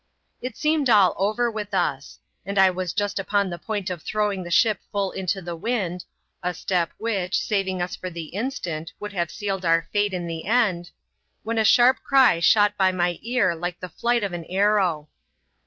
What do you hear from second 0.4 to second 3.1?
It seemed all over with us; and I^was